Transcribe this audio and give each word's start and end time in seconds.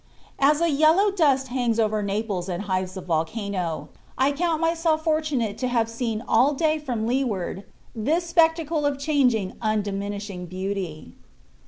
As 0.39 0.61
a 0.61 0.69
yellow 0.71 1.11
dust 1.11 1.49
hangs 1.49 1.79
over 1.79 2.01
Naples 2.01 2.49
and 2.49 2.63
hides 2.63 2.95
the 2.95 3.01
volcano, 3.01 3.89
I 4.17 4.31
count 4.31 4.59
myself 4.59 5.03
fortunate 5.03 5.59
to 5.59 5.67
have 5.67 5.87
seen 5.87 6.23
all 6.27 6.55
day 6.55 6.79
from 6.79 7.05
leeward 7.05 7.65
this 7.95 8.25
spectacle 8.25 8.83
of 8.87 8.97
changing, 8.97 9.53
undiminishing 9.61 10.47
beauty. 10.47 11.13